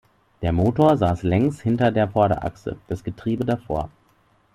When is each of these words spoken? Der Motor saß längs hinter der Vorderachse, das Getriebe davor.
Der 0.41 0.51
Motor 0.51 0.97
saß 0.97 1.21
längs 1.21 1.61
hinter 1.61 1.91
der 1.91 2.09
Vorderachse, 2.09 2.79
das 2.87 3.03
Getriebe 3.03 3.45
davor. 3.45 3.91